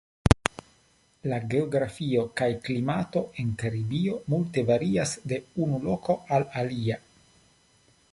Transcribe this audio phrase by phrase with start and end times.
[1.31, 6.99] La geografio kaj klimato en Karibio multe varias de unu loko al alia.